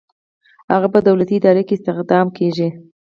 هغه 0.73 0.87
په 0.93 0.99
دولتي 1.07 1.33
اداره 1.37 1.63
کې 1.67 1.73
استخدام 1.75 2.27
کیږي. 2.37 2.69